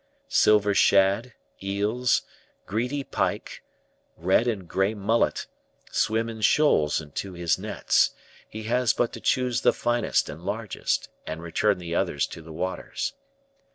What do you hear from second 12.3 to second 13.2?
the waters.